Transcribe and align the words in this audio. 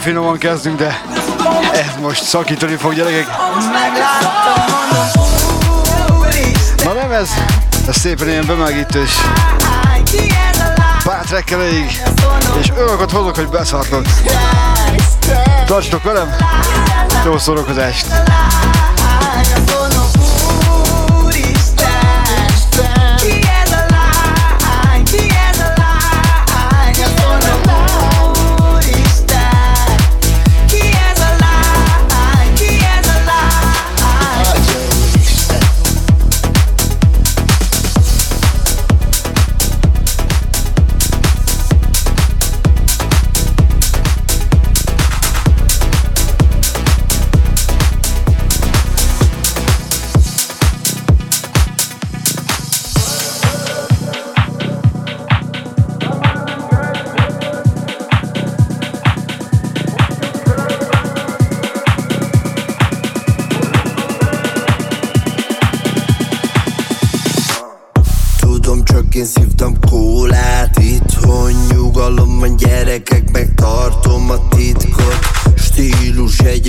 finoman 0.00 0.38
kezdünk, 0.38 0.78
de 0.78 1.02
ez 1.72 2.00
most 2.00 2.22
szakítani 2.22 2.76
fog 2.76 2.94
gyerekek. 2.94 3.26
Na 6.84 6.92
nem 6.92 7.10
ez, 7.10 7.30
ez 7.88 7.96
szépen 7.96 8.28
ilyen 8.28 8.46
bemágítős. 8.46 9.10
Pár 11.04 11.24
trekkel 11.24 11.60
és 12.60 12.70
olyanokat 12.76 13.10
hozok, 13.10 13.36
hogy 13.36 13.48
beszartok. 13.48 14.04
Tartsatok 15.66 16.02
velem, 16.02 16.34
jó 17.24 17.38
szórakozást! 17.38 18.06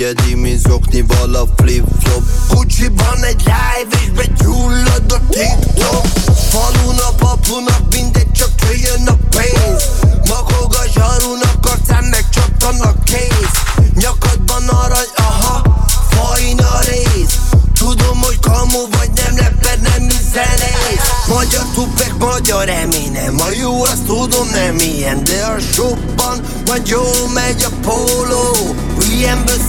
egyedi, 0.02 0.34
mint 0.34 0.60
zokni 0.60 1.04
vala 1.06 1.44
flip-flop. 1.56 2.22
Kucsiban 2.48 3.24
egy 3.24 3.42
live 3.44 4.02
és 4.02 4.10
begyullad 4.10 5.12
a 5.12 5.20
TikTok. 5.28 6.06
Falunak, 6.50 7.20
apunak 7.20 7.82
mindegy, 7.90 8.32
csak 8.32 8.50
jöjjön 8.62 9.06
a 9.06 9.16
pénz. 9.30 9.82
Makog 10.28 10.74
a 10.74 10.84
zsarunak, 10.94 11.66
arcán 11.66 12.04
megcsattan 12.04 12.80
a 12.80 12.94
kéz. 13.04 13.54
Nyakadban 13.94 14.68
arany, 14.68 15.10
aha, 15.16 15.86
fajn 16.10 16.60
rész. 16.88 17.38
Tudom, 17.78 18.20
hogy 18.20 18.38
kamu 18.40 18.80
vagy 18.90 19.10
nem 19.14 19.36
lepper, 19.36 19.78
nem 19.80 20.08
zenész 20.32 21.10
Magyar 21.28 21.64
tupek, 21.74 22.14
magyar 22.18 22.68
eminem. 22.68 23.40
A 23.40 23.50
jó, 23.60 23.82
azt 23.84 24.04
tudom, 24.06 24.48
nem 24.50 24.76
ilyen 24.78 25.24
De 25.24 25.44
a 25.44 25.58
shopban 25.72 26.40
majd 26.66 26.88
jó 26.88 27.02
megy 27.34 27.62
a 27.62 27.70
pol 27.82 28.21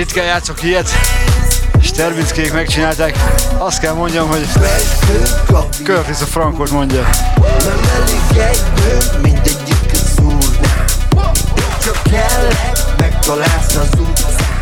Ritkán 0.00 0.24
játszok 0.24 0.62
ilyet. 0.62 0.90
És 1.80 1.90
Terbickék 1.90 2.52
megcsinálták, 2.52 3.16
azt 3.58 3.80
kell 3.80 3.92
mondjam, 3.92 4.28
hogy 4.28 4.46
Curtis 5.84 6.20
a 6.20 6.24
frankot 6.24 6.70
mondja. 6.70 7.08
Nem 7.58 7.80
elég 7.94 8.42
egy 8.48 8.62
nő, 8.76 9.20
mindegyik 9.22 9.92
szúrná 10.16 10.84
Csak 11.84 12.02
kellett, 12.02 12.94
megtalálsz 12.98 13.76
az 13.76 13.88
utcán 13.98 14.60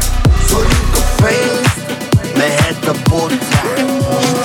Szorjuk 0.48 0.94
a 0.94 1.22
pénzt, 1.22 2.36
mehet 2.36 2.88
a 2.88 3.10
botrány 3.10 4.37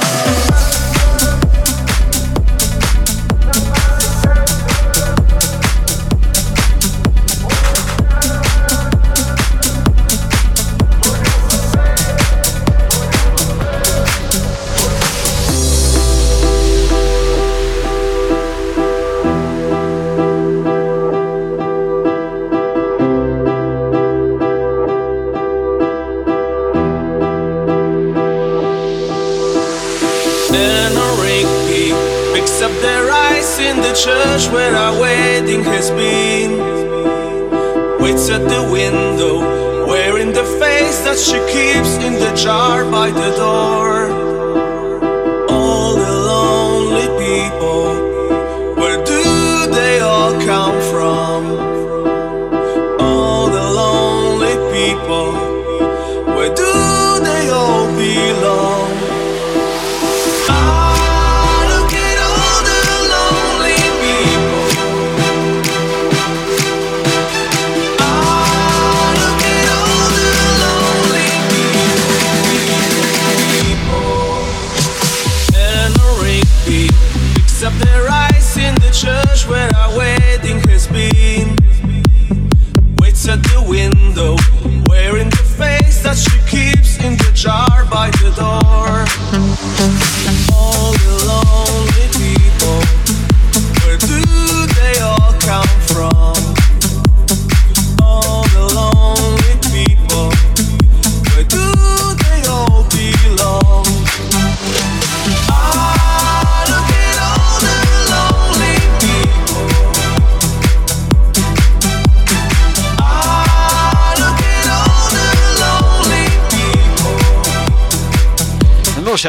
that 41.13 41.19
she 41.19 41.37
keeps 41.53 42.03
in 42.03 42.13
the 42.13 42.33
jar 42.35 42.89
by 42.89 43.11
the 43.11 43.35
door. 43.37 43.82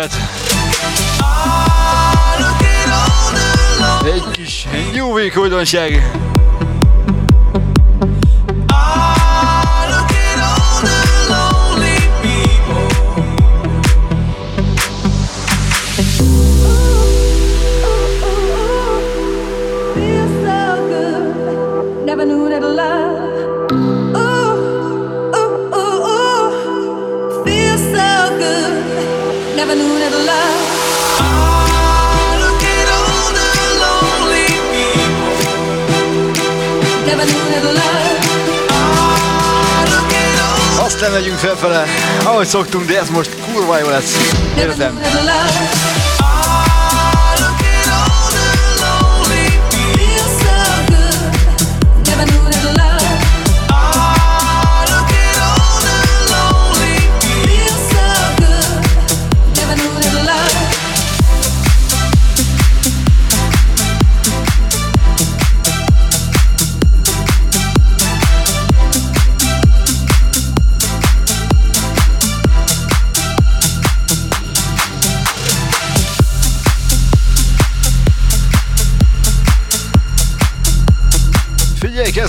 Hát. 0.05 0.17
Egy 4.05 4.25
kis 4.31 4.67
New 4.93 5.13
Week 5.13 5.37
újdonság. 5.37 6.11
Megyünk 41.11 41.39
felfele, 41.39 41.85
ahogy 42.25 42.47
szoktunk, 42.47 42.87
de 42.87 42.99
ez 42.99 43.09
most 43.09 43.31
kurva 43.53 43.79
jó 43.79 43.89
lesz. 43.89 44.17
Érzem. 44.59 45.01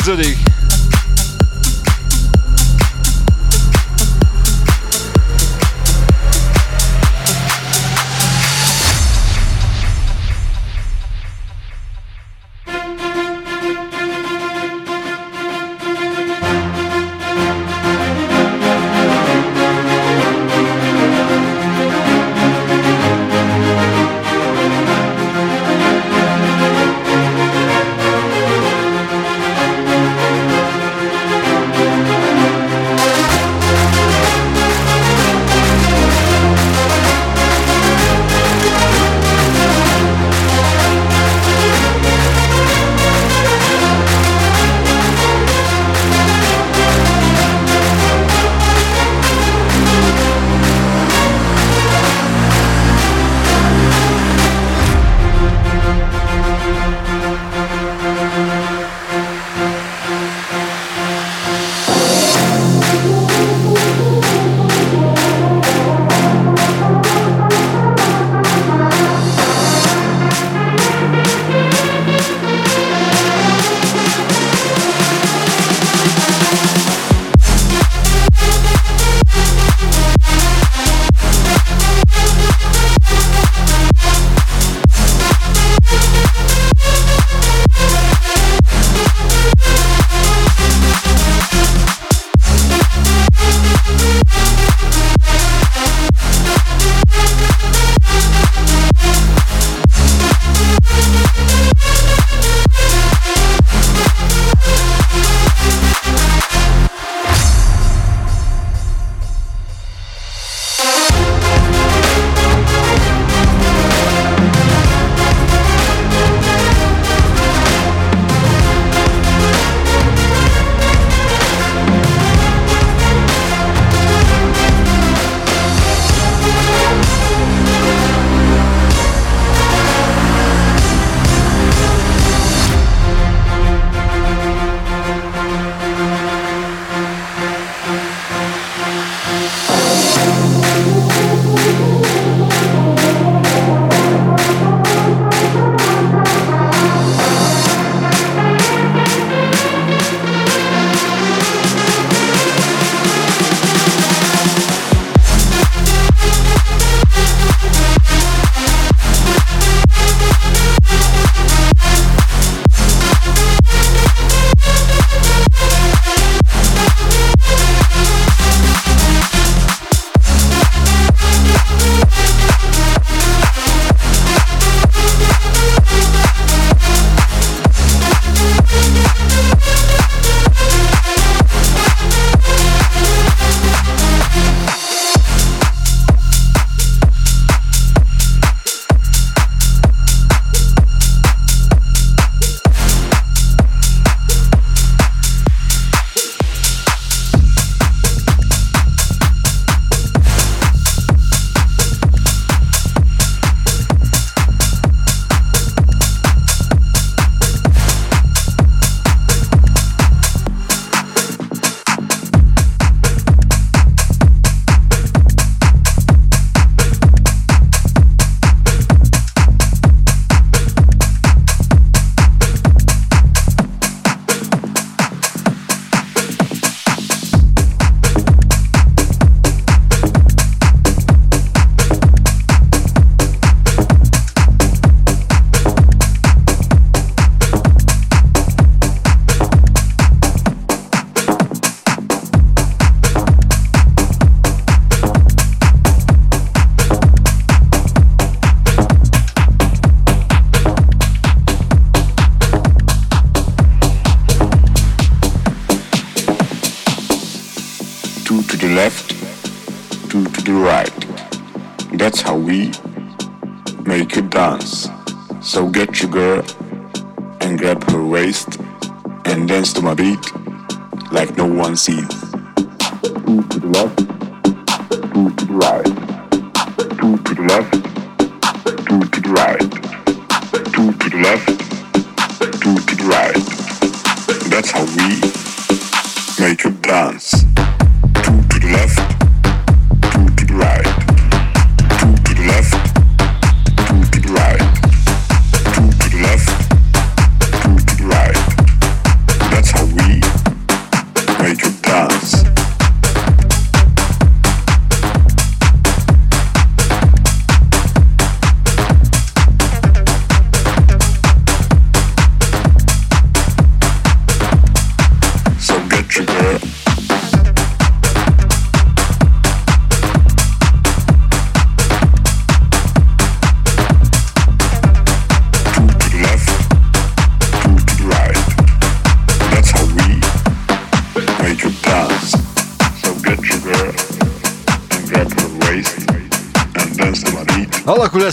épisode 0.07 0.44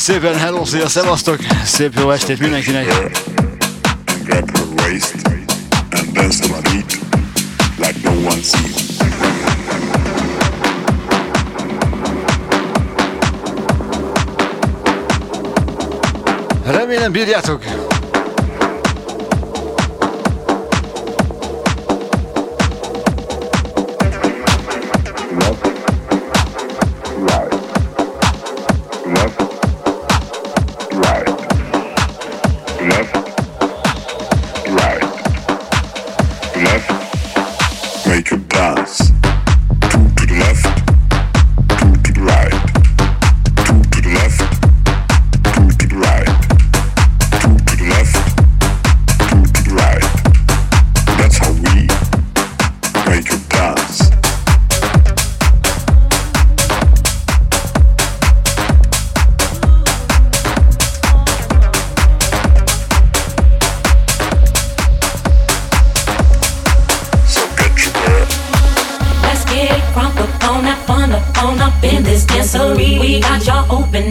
szépen, 0.03 0.39
hello, 0.39 0.65
szia, 0.65 0.89
szevasztok! 0.89 1.39
Szép 1.65 1.99
jó 1.99 2.11
estét 2.11 2.39
mindenkinek! 2.39 2.87
Girl 16.65 17.05
and 17.05 17.82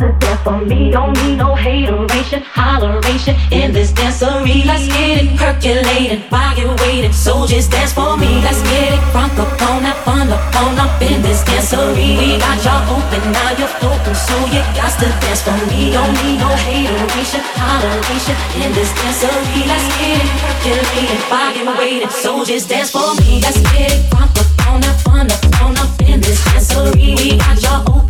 dance 0.00 0.40
for 0.40 0.40
me. 0.40 0.40
Up 0.40 0.40
on 0.40 0.40
up 0.40 0.46
on 0.46 0.60
up 0.60 0.70
open. 0.70 0.90
Don't 0.90 1.12
need 1.22 1.36
no 1.36 1.54
hateration, 1.54 2.42
holleration 2.42 3.36
in 3.52 3.72
this 3.72 3.92
dancery. 3.92 4.64
Let's 4.64 4.86
get 4.88 5.22
it 5.22 5.38
percolating 5.38 6.22
while 6.30 6.56
you're. 6.56 6.80
So 7.12 7.46
just 7.46 7.70
dance 7.70 7.92
for 7.92 8.16
me. 8.16 8.40
Let's 8.40 8.62
get 8.62 8.96
it 8.96 9.00
crunk 9.12 9.36
up 9.38 9.52
on 9.68 9.82
that 9.84 9.96
fun 10.04 10.32
up 10.32 10.40
on 10.56 10.78
up 10.80 10.96
in 11.02 11.20
this 11.22 11.44
dancery. 11.44 12.16
We 12.16 12.38
got 12.40 12.56
y'all 12.64 12.96
open, 12.96 13.20
now 13.30 13.50
you're 13.60 13.68
floating, 13.76 14.16
so 14.16 14.34
you 14.48 14.64
got 14.72 14.90
to 14.98 15.06
dance 15.20 15.42
for 15.44 15.58
me. 15.68 15.92
Don't 15.92 16.12
need 16.24 16.40
no 16.40 16.48
hateration, 16.48 17.44
holleration 17.60 18.36
in 18.64 18.72
this 18.72 18.90
dancery. 18.96 19.62
Let's 19.68 19.84
get 20.00 20.16
it 20.16 20.30
percolating 20.40 21.22
while 21.28 21.52
you're 21.52 21.76
waiting. 21.76 22.08
So 22.08 22.44
just 22.44 22.68
dance 22.68 22.90
for 22.90 23.14
me. 23.20 23.44
Let's 23.44 23.60
get 23.76 23.92
it 23.92 24.10
crunk 24.10 24.32
up 24.32 24.48
on 24.72 24.80
that 24.80 24.96
fun 25.04 25.28
up 25.28 25.44
on 25.60 25.76
up 25.76 25.92
in 26.00 26.20
this 26.20 26.40
dancery. 26.48 27.20
We 27.20 27.36
got 27.36 27.60
y'all 27.60 27.84
open, 27.84 28.09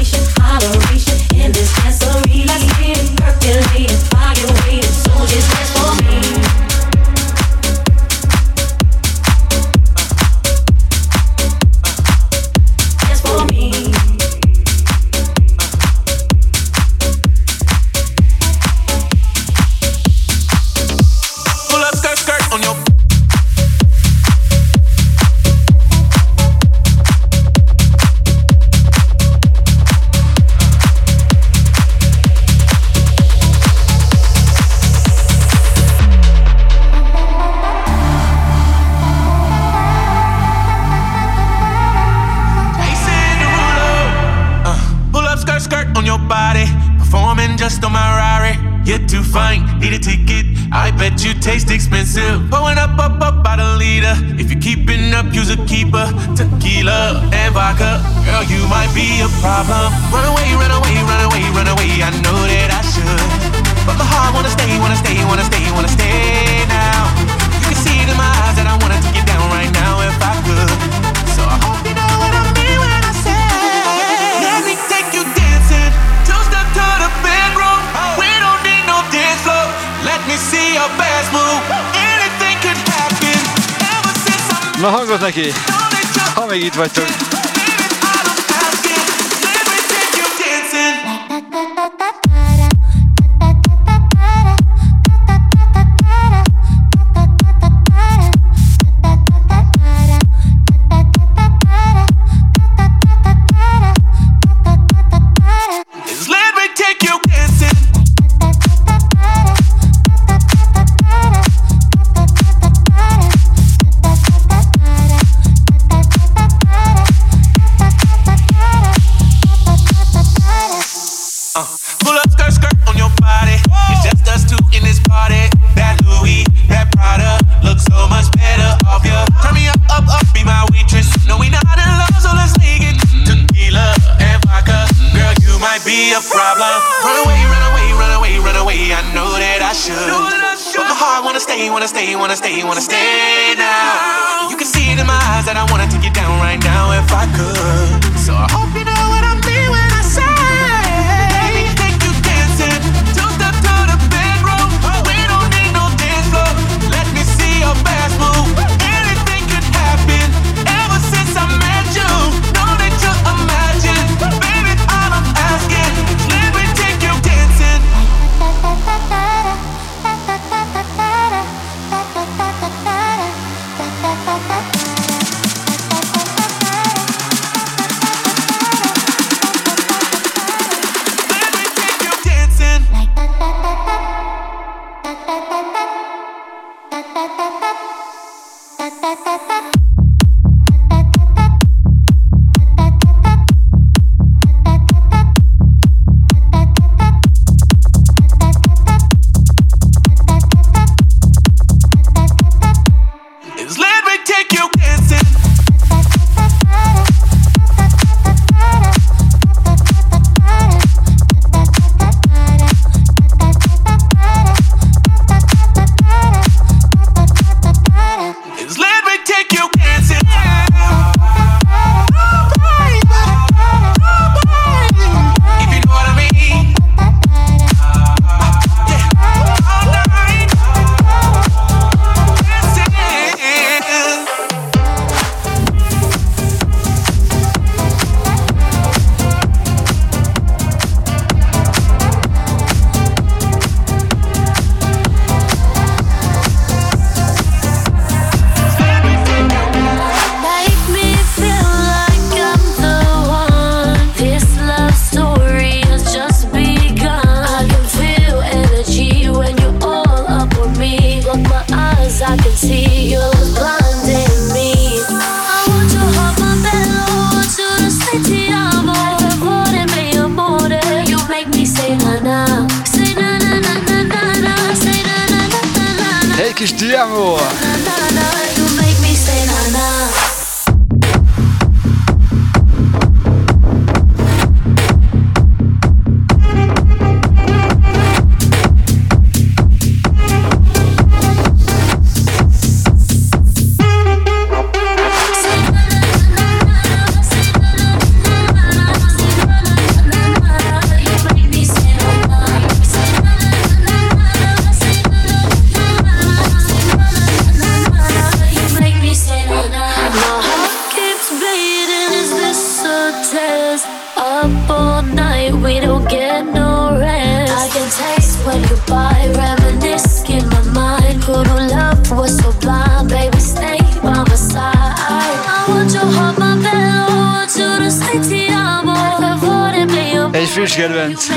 Tschüss, 330.61 330.75
Gerwens. 330.75 331.27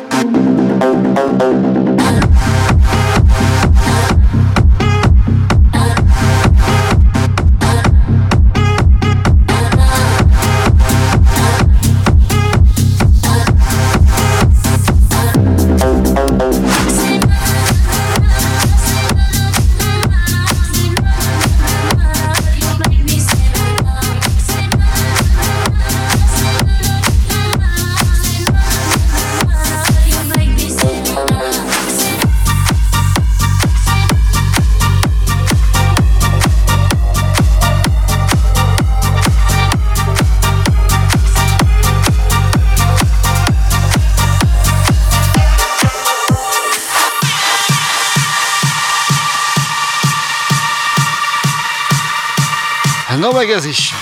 Meg 53.47 53.55
ez 53.55 53.65
is. 53.65 53.95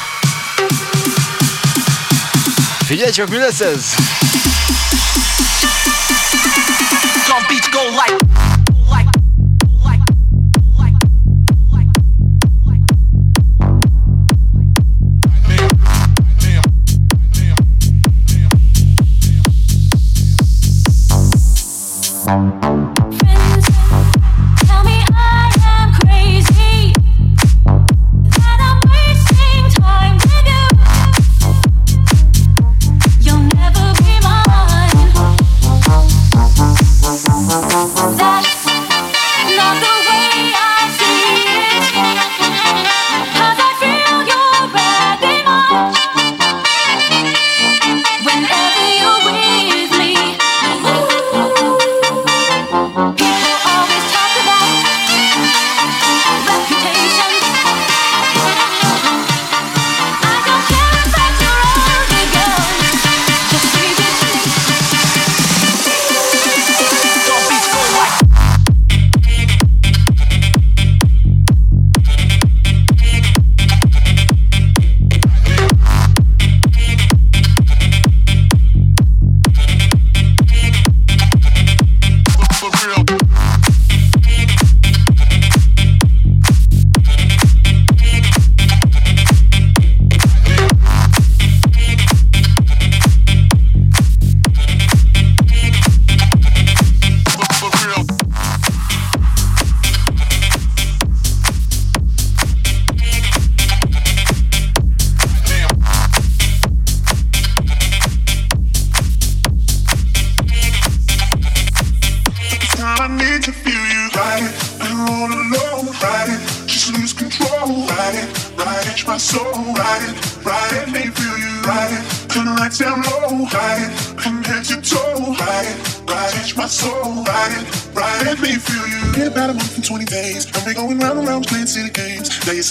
Figyelj 2.85 3.11
csak, 3.11 3.29
mi 3.29 3.37
lesz 3.37 3.61
ez? 3.61 3.95
Some 7.27 7.47
beats 7.49 7.71
go 7.71 7.81
like 7.91 8.24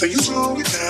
So 0.04 0.10
you 0.10 0.36
roll 0.36 0.54
with 0.54 0.66
that. 0.66 0.83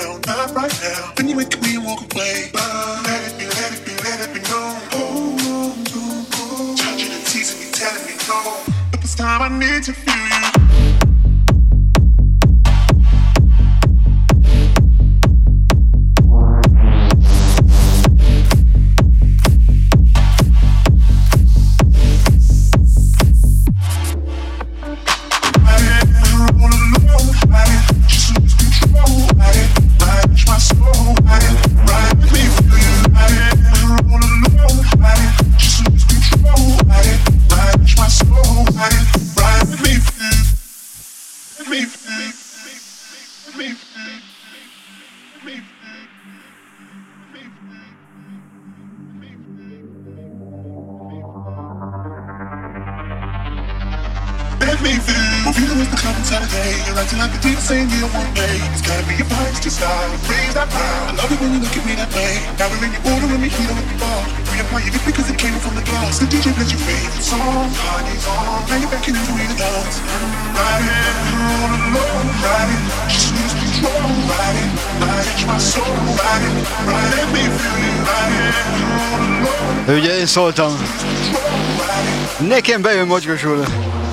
Nekem 82.75 82.91
bejön 82.91 83.07
mocskosul. 83.07 83.57
Jó 83.57 83.63
kis 83.63 83.65
retro. 83.65 84.04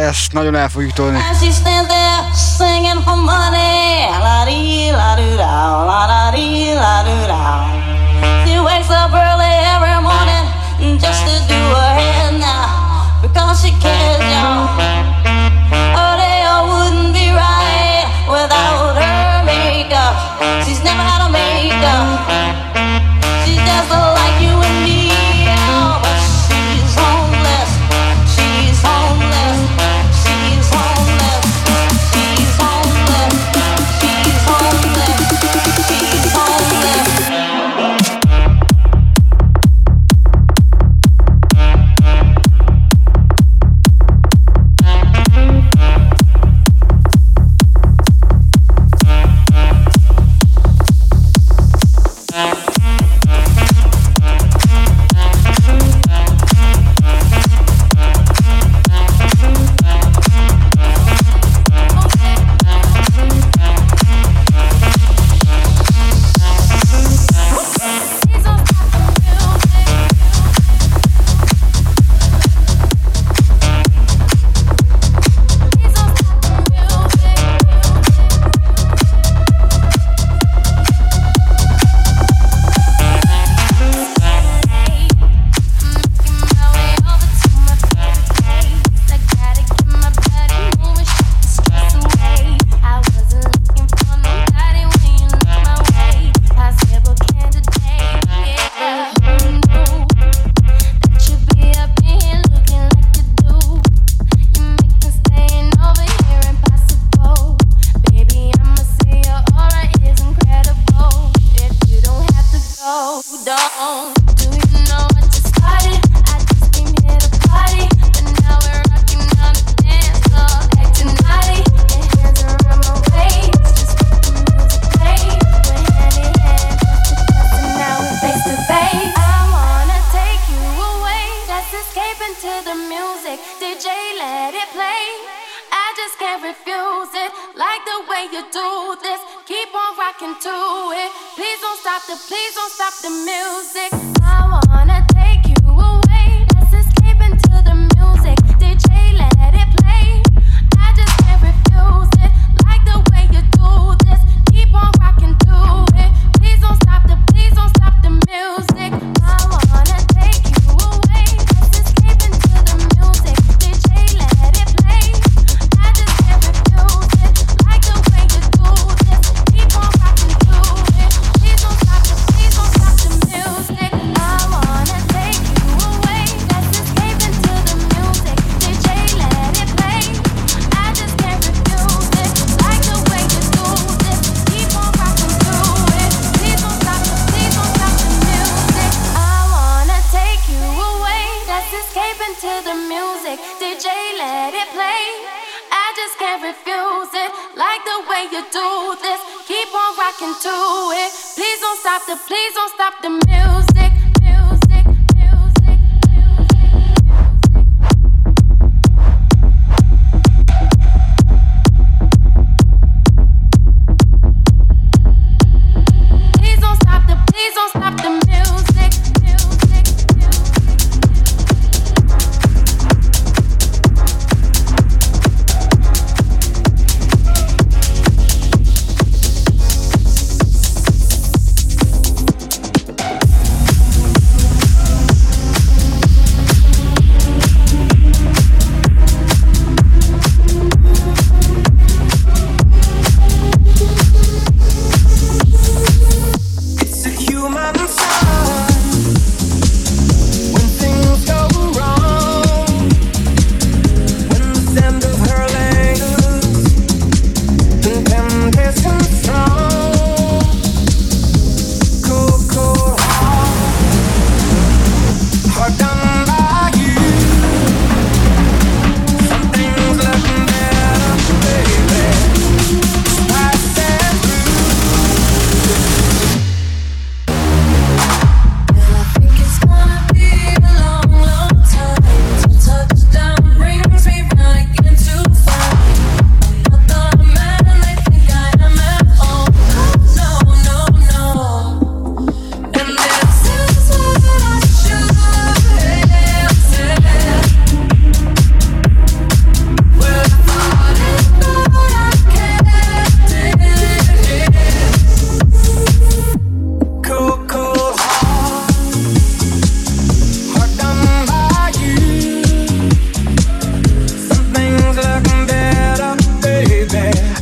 ezt 0.00 0.32
nagyon 0.32 0.54
el 0.54 0.68
fogjuk 0.68 0.92
tolni. 0.92 1.18
Just 11.00 11.24
to 11.24 11.46
do 11.48 11.54
her 11.54 11.94
hair 11.94 12.32
now 12.38 13.20
Because 13.22 13.60
she 13.62 13.72
cares 13.80 14.19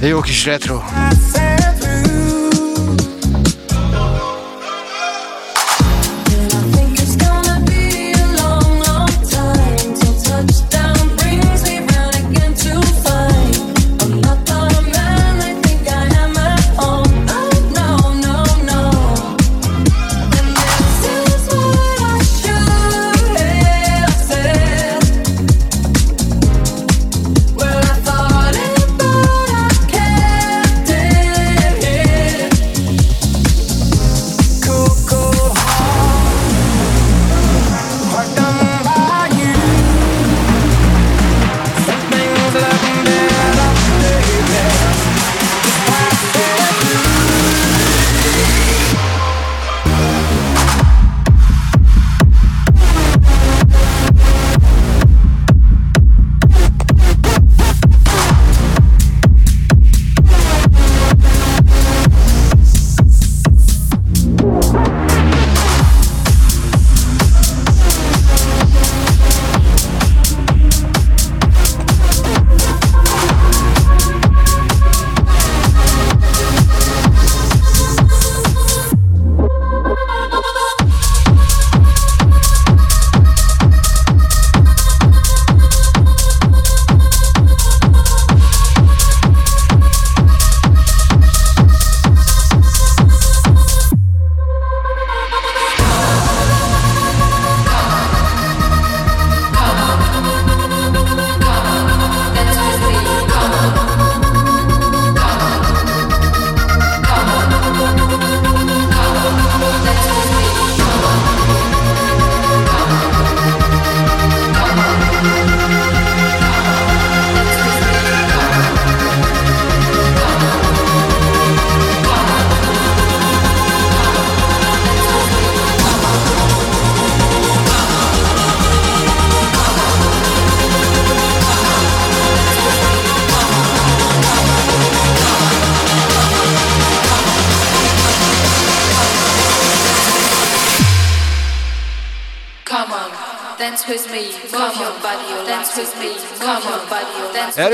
Erős 0.01 0.45
lesz. 0.45 0.69
Move 0.69 1.58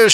your 0.05 0.11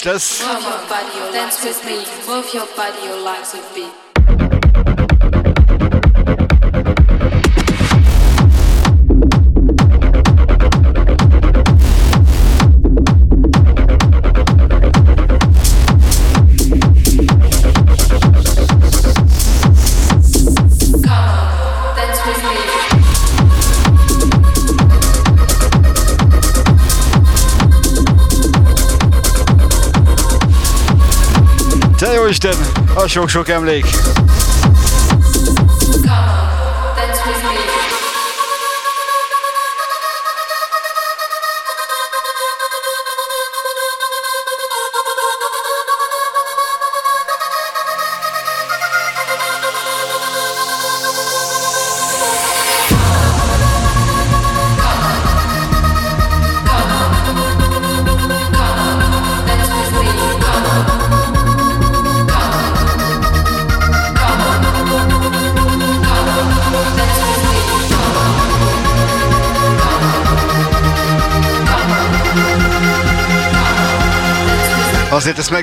a 33.03 33.09
sok-sok 33.09 33.49
emlék. 33.49 33.87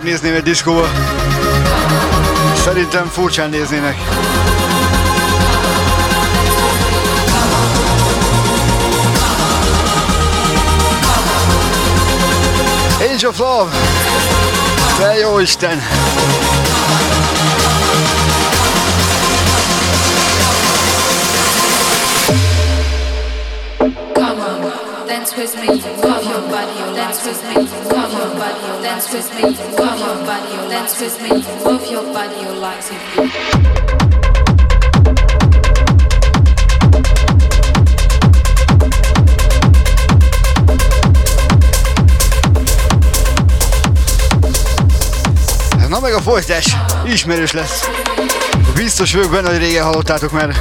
Megnézném 0.08 0.36
egy 0.36 0.44
diszkóba. 0.44 0.88
Szerintem 2.56 3.06
furcsán 3.06 3.50
néznének. 3.50 3.98
Age 13.14 13.28
of 13.28 13.38
Love! 13.38 13.72
Te 14.98 15.18
jó 15.18 15.40
Isten! 15.40 15.82
dance 25.08 25.36
with 25.36 25.56
me, 25.56 25.68
move 25.68 26.24
your 26.26 26.42
body, 26.50 26.96
dance 26.96 27.26
with 27.26 27.44
me, 27.44 27.56
move 27.56 28.14
your 28.14 28.27
dance 28.98 29.14
with 29.14 29.32
me, 29.36 29.44
move 29.44 30.00
your 30.00 30.16
body, 30.26 30.70
dance 30.70 31.00
with 31.00 31.22
me, 31.22 31.30
move 31.64 31.86
your 31.92 32.02
body, 32.14 32.42
your 32.42 32.56
legs 32.56 32.90
with 32.90 33.18
me. 33.18 33.32
Na 45.90 46.00
meg 46.00 46.14
a 46.14 46.22
folytás 46.22 46.78
ismerős 47.06 47.52
lesz. 47.52 47.90
Biztos 48.76 49.14
vagyok 49.14 49.32
benne, 49.32 49.50
hogy 49.50 49.58
régen 49.58 49.84
hallottátok 49.84 50.32
már. 50.32 50.56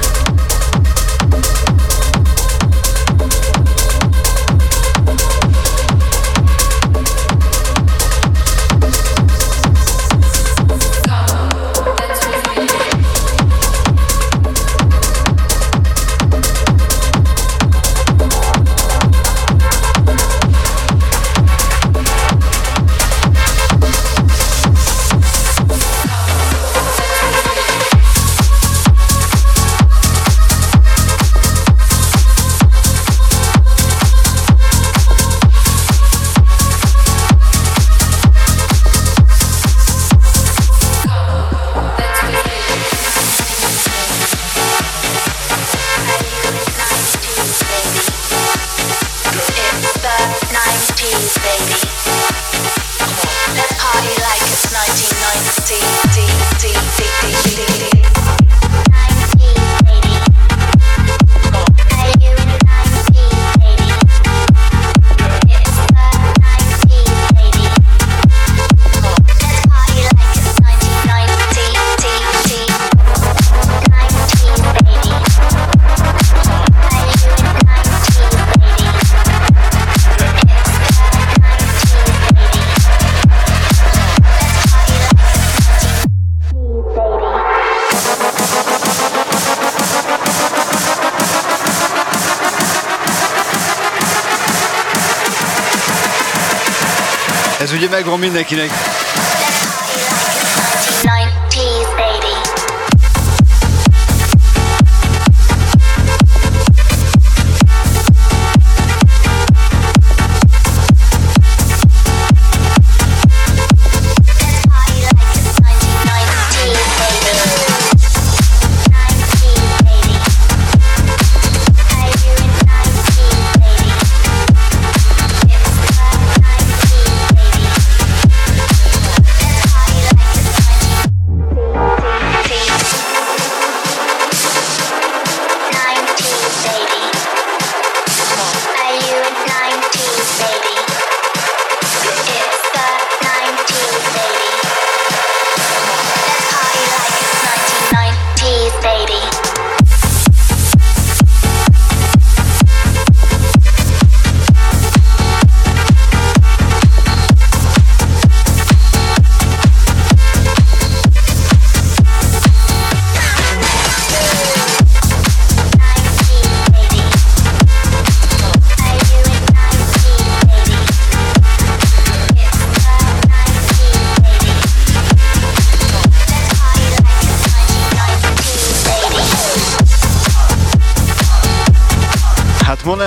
Nick. 98.55 98.86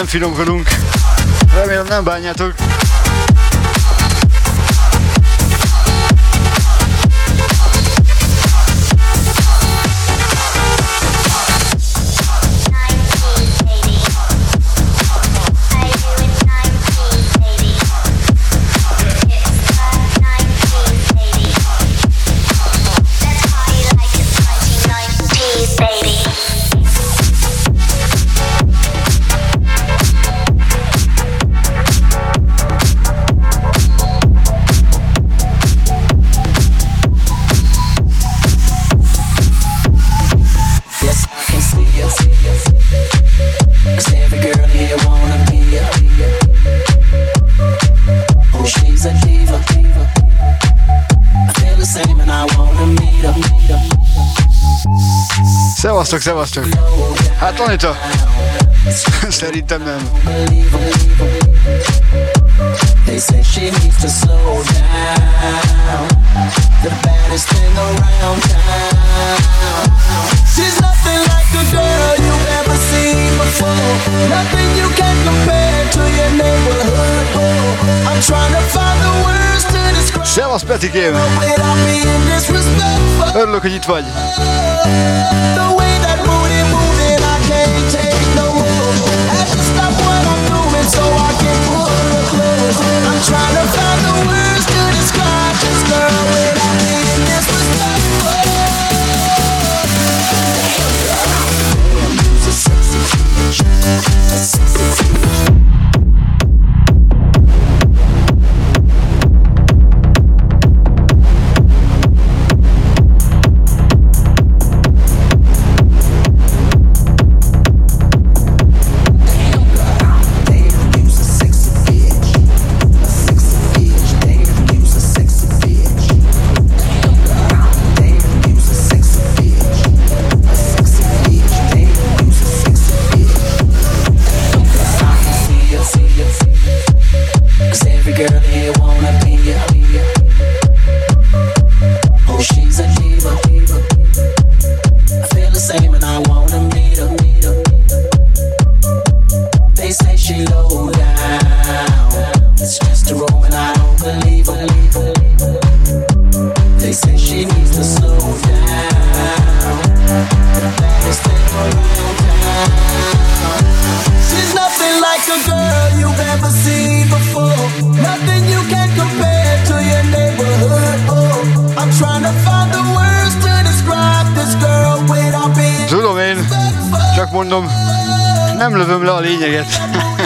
Finomkodunk. 0.09 0.69
Remélem 1.53 1.85
nem 1.85 2.03
bánjátok. 2.03 2.78
Szevasztok, 56.19 56.63
szevasztok! 56.63 57.37
Hát 57.39 57.59
Anita, 57.59 57.97
szerintem 59.41 59.83
nem. 59.83 60.09
They 63.05 63.19
say 63.19 63.41
she 63.43 63.61
needs 63.61 63.97
to 64.01 64.07
slow 64.07 64.63
down. 64.63 66.07
The 66.81 66.89
baddest 67.01 67.47
thing 67.47 67.77
around 67.77 68.41
town. 68.41 69.09
She's 70.55 70.79
nothing 70.79 71.21
like 71.33 71.51
a 71.55 71.65
girl 71.71 72.15
you've 72.25 72.47
ever 72.59 72.77
seen 72.89 73.37
before. 73.37 73.95
Nothing 74.27 74.69
you 74.77 74.89
can 74.95 75.15
compare 75.25 75.89
to 75.95 76.01
your 76.17 76.31
neighborhood. 76.43 77.25
Oh, 77.35 78.09
I'm 78.09 78.21
trying 78.21 78.53
to 78.53 78.63
find 78.75 78.97
the 79.01 79.13
words 79.23 79.63
to 79.63 79.79
describe. 79.95 80.25
Szevasz 80.25 80.63
Petikém! 80.63 81.15
Örülök, 83.35 83.61
hogy 83.61 83.73
itt 83.73 83.85
vagy. 83.85 84.03
The 85.55 85.67
way 85.75 85.99
trying 85.99 86.08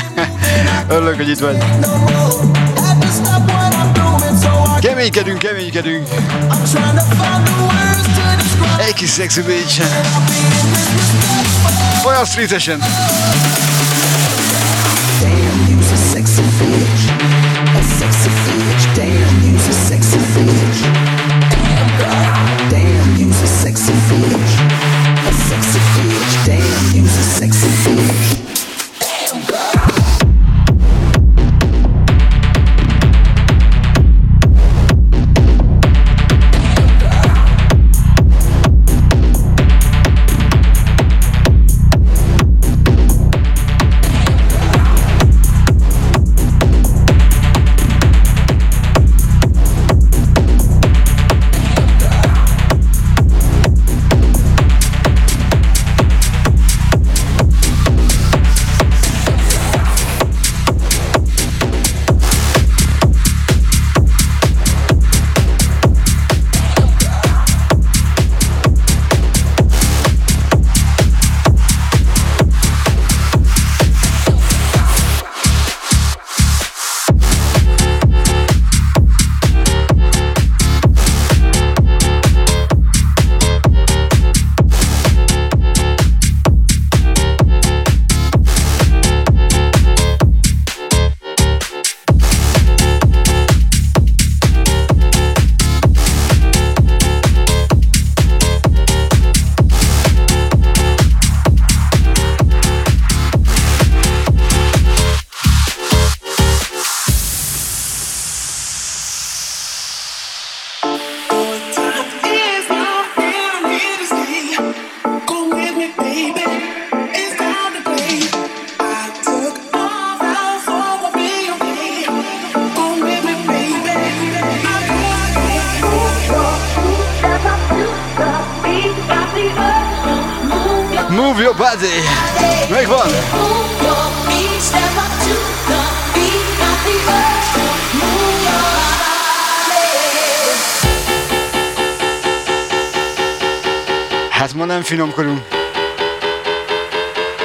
vagy. 1.39 1.57
Keménykedünk, 4.79 5.37
keménykedünk. 5.37 6.07
Egy 8.87 8.93
kis 8.93 9.09
szexi 9.09 9.41
bitch. 9.41 9.81
Olyan 12.05 12.25
streetesen. 12.25 12.79
Damn, 15.19 15.67
you's 15.69 15.91
a 15.91 16.13
sexy 16.13 16.41
bitch. 16.41 17.02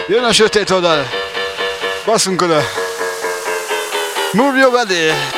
Jön 0.08 0.24
a 0.24 0.32
sötét 0.32 0.70
oldal. 0.70 1.06
Basszunk 2.04 2.42
oda. 2.42 2.60
Move 4.32 4.58
your 4.58 4.70
body. 4.70 5.37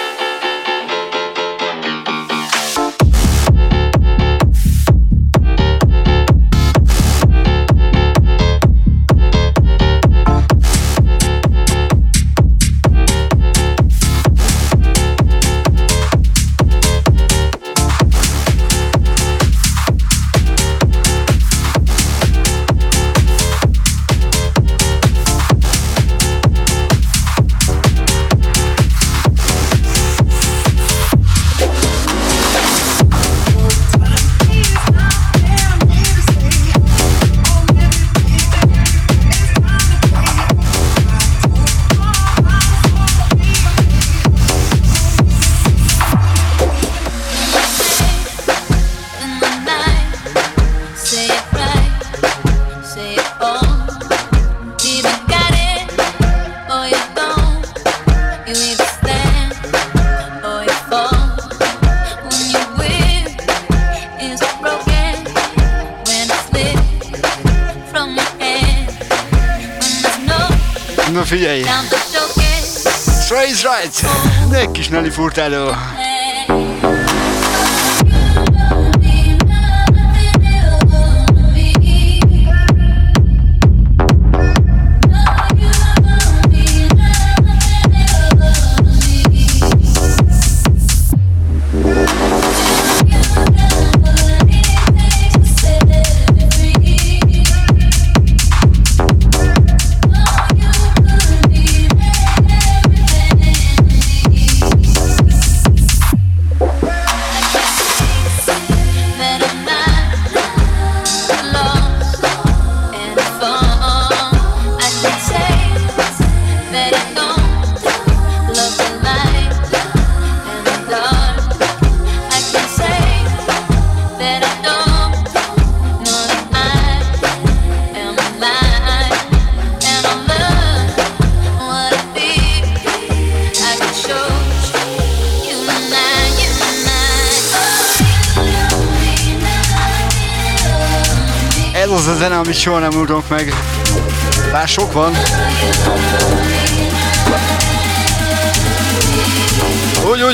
De 75.20 75.99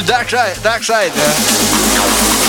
Dark 0.04 0.28
Side, 0.28 0.62
Dark 0.62 0.82
Side. 0.82 2.45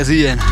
Srácok, 0.00 0.38
ez 0.38 0.49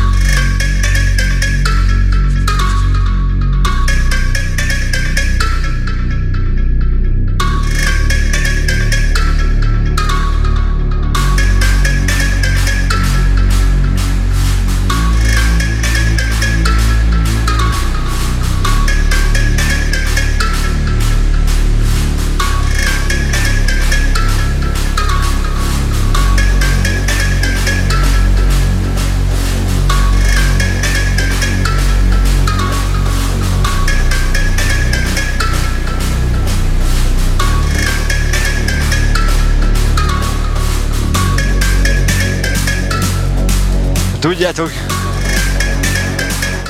Tudjátok, 44.39 44.71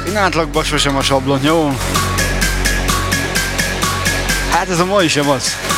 én 0.07 0.17
átlagban 0.17 0.63
sosem 0.63 0.95
a 0.95 1.01
sablon, 1.01 1.43
jó? 1.43 1.71
Hát 4.51 4.69
ez 4.69 4.79
a 4.79 4.85
mai 4.85 5.07
sem 5.07 5.29
az. 5.29 5.68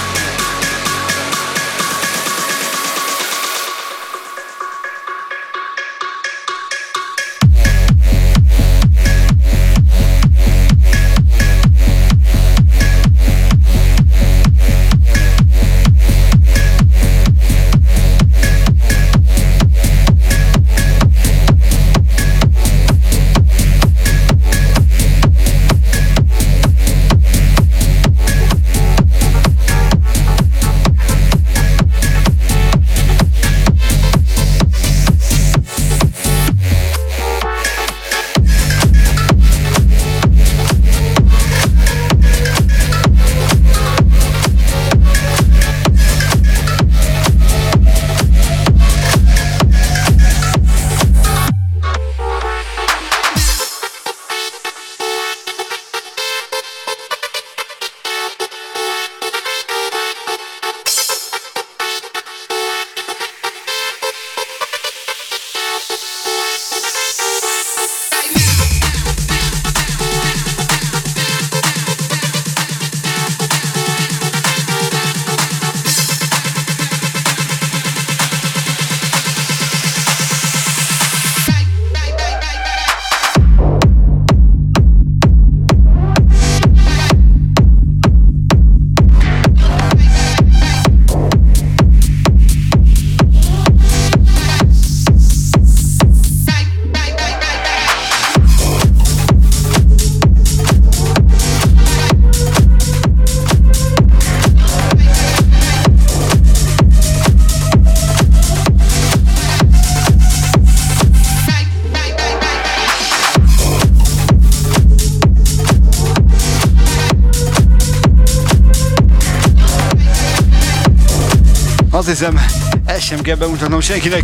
Hiszem, 122.22 122.46
ezt 122.86 123.02
sem 123.02 123.22
kell 123.22 123.36
bemutatnom 123.36 123.80
senkinek. 123.80 124.24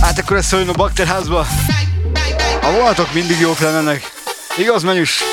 Hát 0.00 0.18
akkor 0.18 0.36
ezt 0.36 0.48
szóljon 0.48 0.68
a 0.68 0.72
bakterházba. 0.72 1.46
A 2.62 2.72
vonatok 2.72 3.12
mindig 3.12 3.40
jók 3.40 3.58
lennének. 3.58 4.12
Igaz, 4.56 4.82
menjus? 4.82 5.31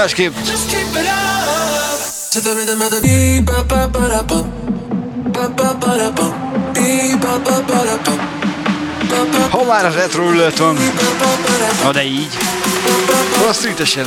másképp. 0.00 0.34
Ha 9.50 9.64
már 9.64 9.84
a 9.84 9.90
retro 9.90 10.24
van, 10.58 10.78
na 11.82 11.92
de 11.92 12.04
így, 12.04 12.38
a 13.48 13.52
streetesen. 13.52 14.06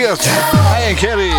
kért 0.00 0.28
Ian 0.80 0.96
Carey. 0.96 1.32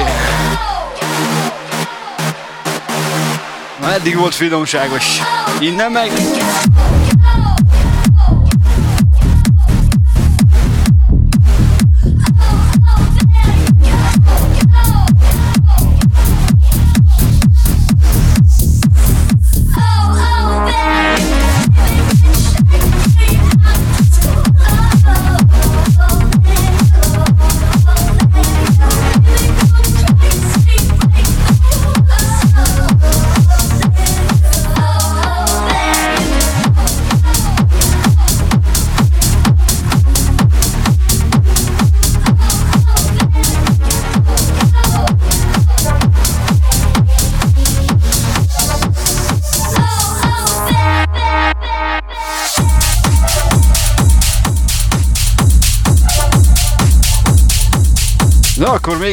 Na 3.80 3.93
eddig 3.93 4.18
volt 4.18 4.36
finomságos. 4.36 5.22
Innen 5.59 5.91
meg... 5.91 6.12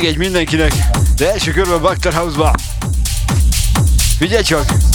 még 0.00 0.08
egy 0.08 0.16
mindenkinek, 0.16 0.72
de 1.16 1.32
első 1.32 1.52
körben 1.52 1.80
Bakter 1.80 2.12
House-ba. 2.12 2.54
Figyelj 4.18 4.42
csak! 4.42 4.87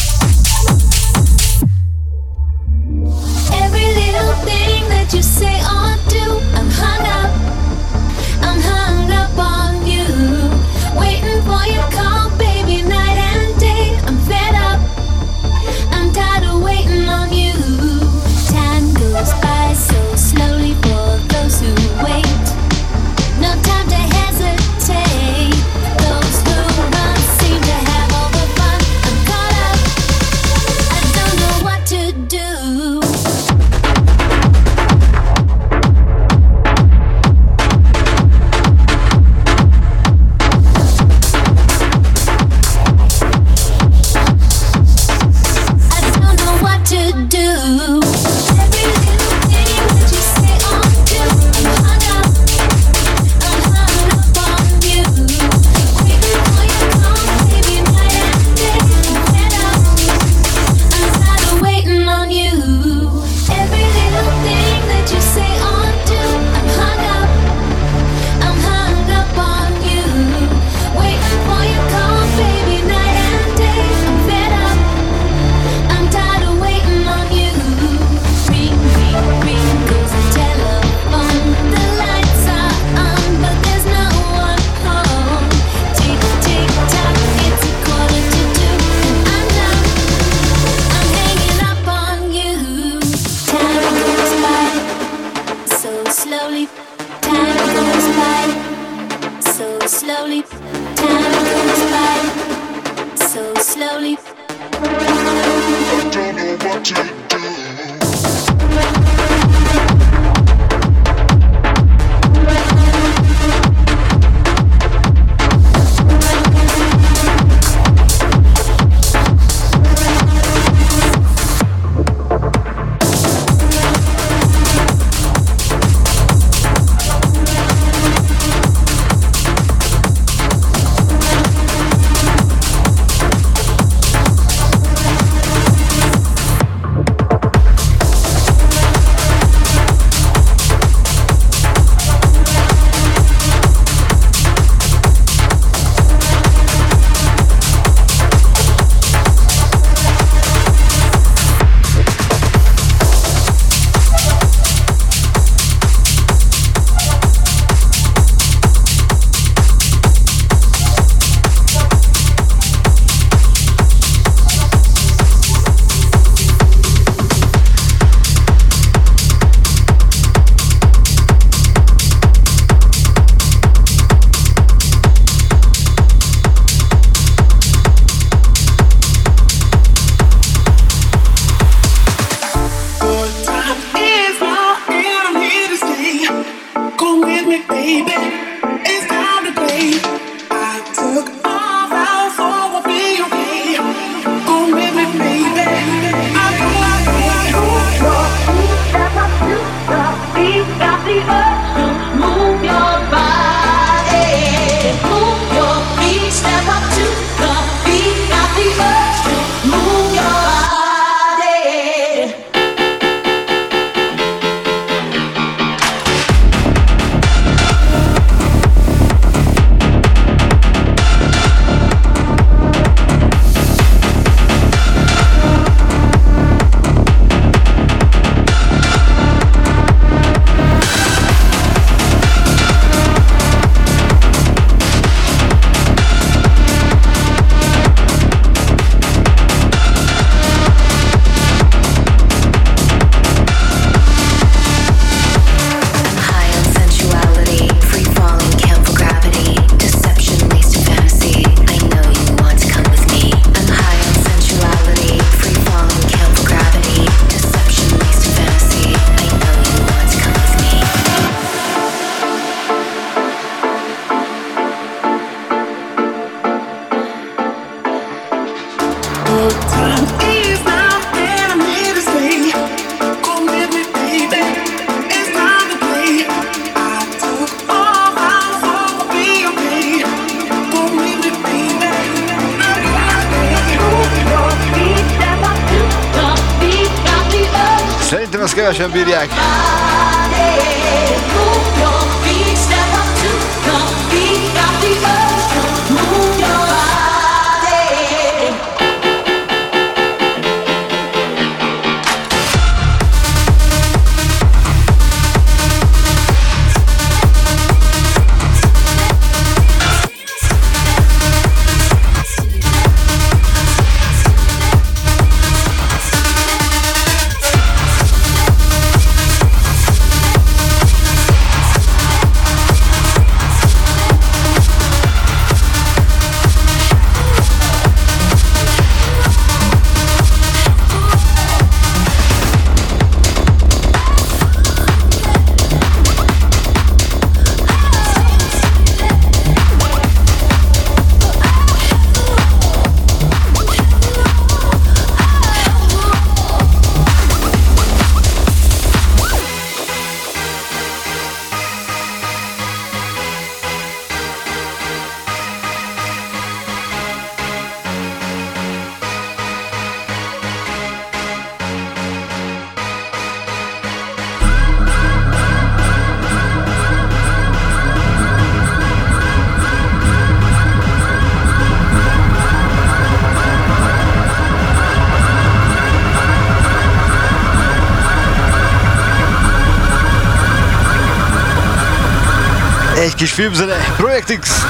Kis 383.24 383.32
filmzene, 383.32 383.76
Project 383.98 384.40
X. 384.40 384.66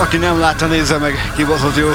Aki 0.00 0.16
nem 0.16 0.38
látta, 0.38 0.66
nézze 0.66 0.98
meg, 0.98 1.32
kibaszott 1.36 1.76
jó. 1.76 1.88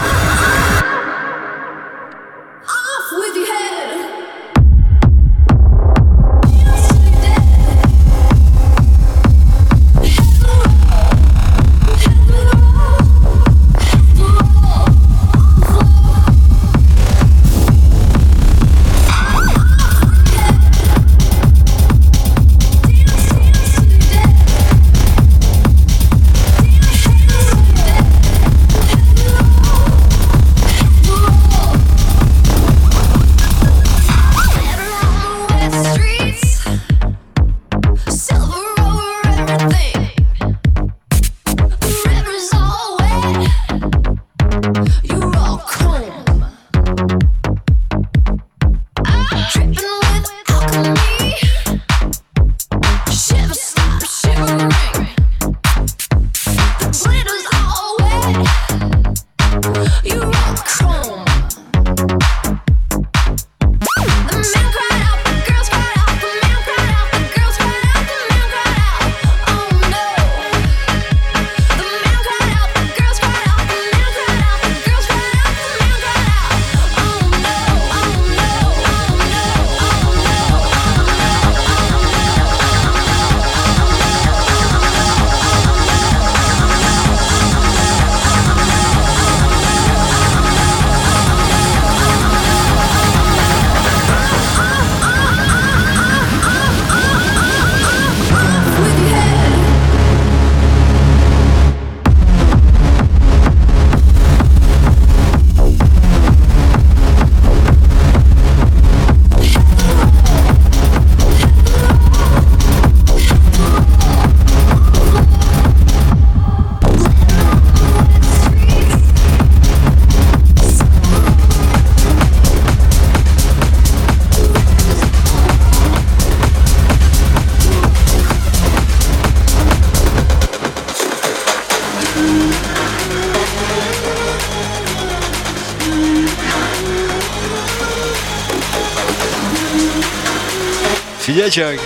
Figyelj 141.45 141.77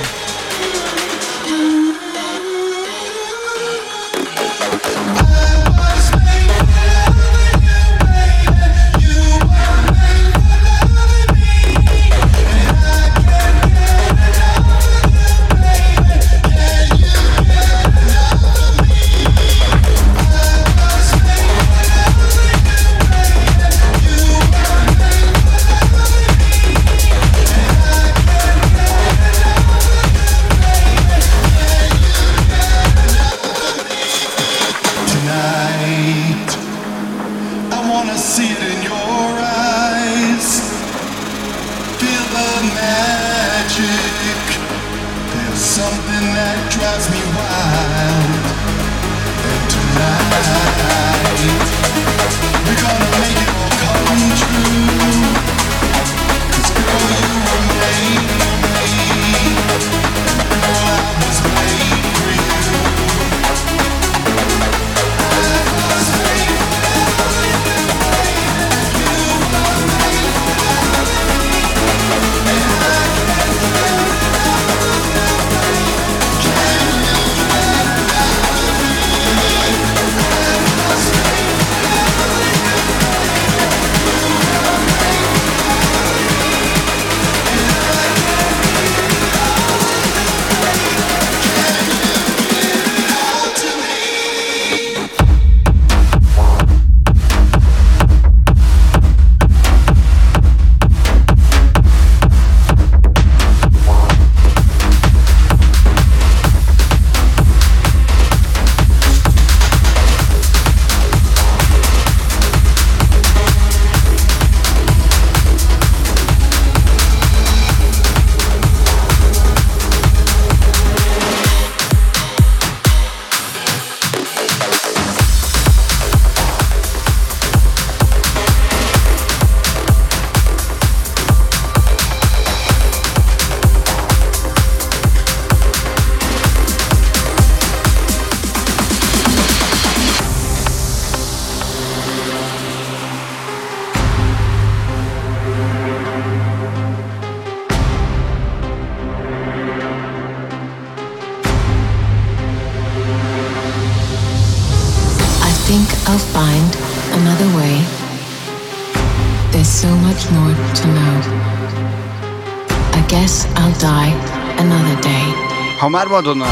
csak! 165.79 165.89
már 165.89 166.07
Madonna. 166.07 166.45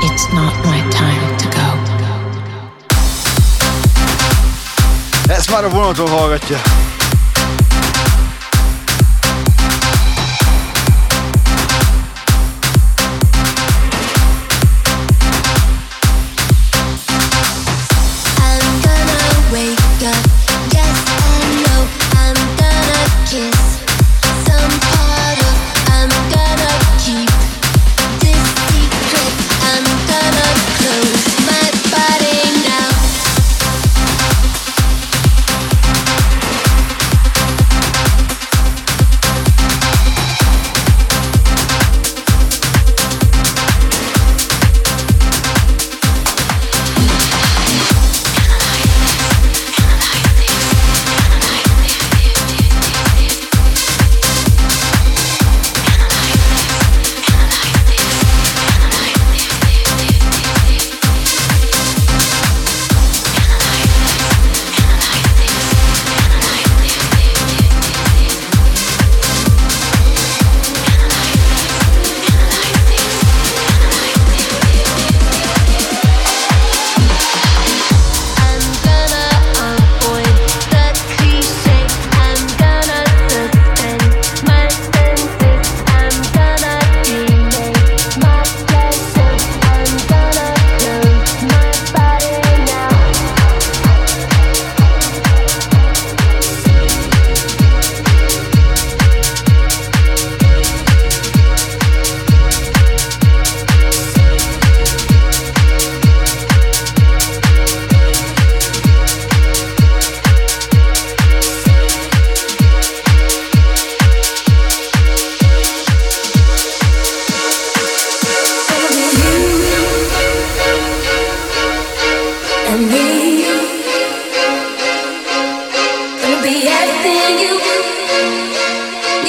It's 0.00 0.32
not 0.32 0.64
my 0.64 0.82
time 0.88 1.36
to 1.36 1.48
go. 1.48 1.78
Ezt 5.32 5.50
már 5.50 5.64
a 5.64 5.68
vonaton 5.68 6.08
hallgatja. 6.08 6.56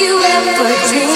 you 0.02 0.18
ever 0.18 0.88
dream? 0.88 1.11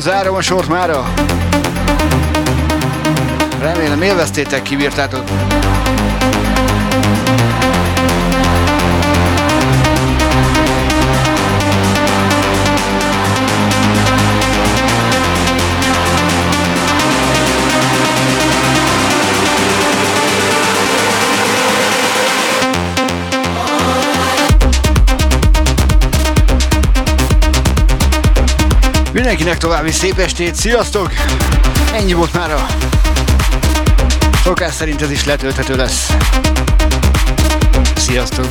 Zárom 0.00 0.34
a 0.34 0.42
sort 0.42 0.68
mára. 0.68 1.04
Remélem 3.60 4.02
élveztétek, 4.02 4.62
kibírtátok. 4.62 5.24
Mindenkinek 29.14 29.56
további 29.56 29.90
szép 29.90 30.18
estét, 30.18 30.54
sziasztok! 30.54 31.12
Ennyi 31.92 32.12
volt 32.12 32.32
már 32.32 32.52
a 32.52 32.66
szokás 34.42 34.74
szerint 34.74 35.02
ez 35.02 35.10
is 35.10 35.24
letölthető 35.24 35.76
lesz. 35.76 36.12
Sziasztok! 37.96 38.46